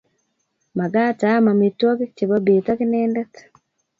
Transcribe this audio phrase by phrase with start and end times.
[0.77, 3.33] Magat aam amitwogik Che bo bet ak inendet.